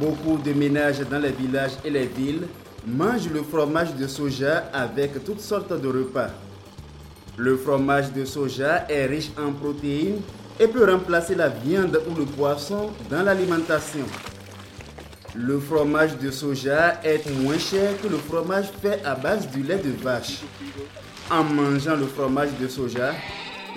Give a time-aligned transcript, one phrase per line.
[0.00, 2.46] Beaucoup de ménages dans les villages et les villes
[2.86, 6.28] mangent le fromage de soja avec toutes sortes de repas.
[7.36, 10.20] Le fromage de soja est riche en protéines
[10.60, 14.04] et peut remplacer la viande ou le poisson dans l'alimentation.
[15.34, 19.78] Le fromage de soja est moins cher que le fromage fait à base du lait
[19.78, 20.42] de vache.
[21.30, 23.12] En mangeant le fromage de soja,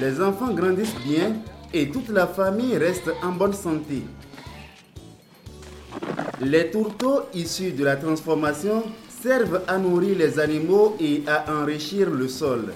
[0.00, 1.36] les enfants grandissent bien
[1.74, 4.02] et toute la famille reste en bonne santé.
[6.42, 8.82] Les tourteaux issus de la transformation
[9.22, 12.72] servent à nourrir les animaux et à enrichir le sol.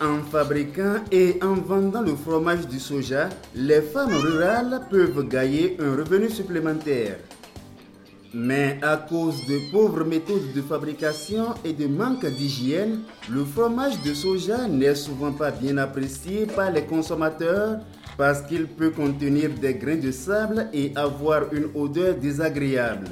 [0.00, 5.94] En fabriquant et en vendant le fromage du soja, les femmes rurales peuvent gagner un
[5.96, 7.16] revenu supplémentaire.
[8.34, 14.12] Mais à cause de pauvres méthodes de fabrication et de manque d'hygiène, le fromage de
[14.12, 17.78] soja n'est souvent pas bien apprécié par les consommateurs
[18.16, 23.08] parce qu'il peut contenir des grains de sable et avoir une odeur désagréable.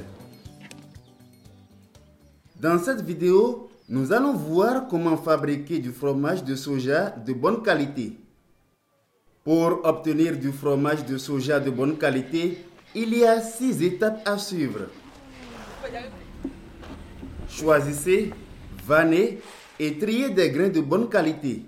[2.59, 8.17] Dans cette vidéo, nous allons voir comment fabriquer du fromage de soja de bonne qualité.
[9.43, 14.39] Pour obtenir du fromage de soja de bonne qualité, il y a six étapes à
[14.39, 14.87] suivre.
[17.47, 18.31] Choisissez,
[18.83, 19.39] vanez
[19.79, 21.63] et triez des grains de bonne qualité.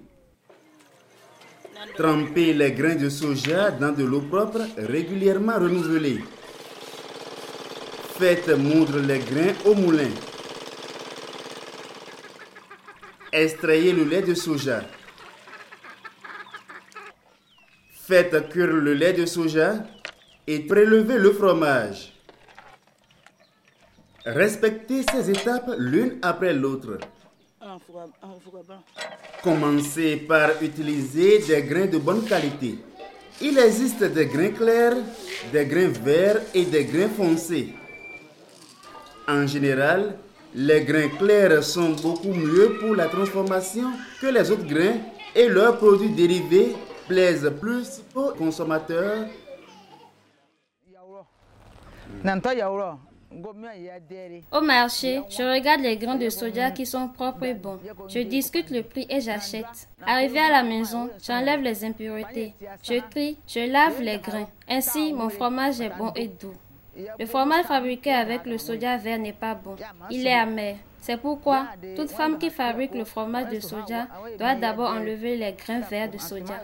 [1.98, 6.23] Trempez les grains de soja dans de l'eau propre régulièrement renouvelée.
[8.20, 10.12] Faites moudre les grains au moulin.
[13.31, 14.81] Extrayez le lait de soja.
[17.94, 19.84] Faites cuire le lait de soja
[20.45, 22.14] et prélevez le fromage.
[24.23, 27.00] Respectez ces étapes l'une après l'autre.
[29.44, 32.80] Commencez par utiliser des grains de bonne qualité.
[33.41, 34.97] Il existe des grains clairs,
[35.51, 37.73] des grains verts et des grains foncés.
[39.28, 40.18] En général,
[40.56, 43.91] les grains clairs sont beaucoup mieux pour la transformation
[44.22, 44.97] que les autres grains
[45.35, 46.75] et leurs produits dérivés
[47.07, 49.28] plaisent plus aux consommateurs.
[54.51, 57.79] Au marché, je regarde les grains de soja qui sont propres et bons.
[58.07, 59.89] Je discute le prix et j'achète.
[60.05, 62.53] Arrivé à la maison, j'enlève les impuretés.
[62.83, 64.47] Je trie, je lave les grains.
[64.67, 66.53] Ainsi, mon fromage est bon et doux.
[67.19, 69.75] Le fromage fabriqué avec le soja vert n'est pas bon.
[70.09, 70.77] Il est amer.
[70.99, 74.07] C'est pourquoi toute femme qui fabrique le fromage de soja
[74.39, 76.63] doit d'abord enlever les grains verts de soja.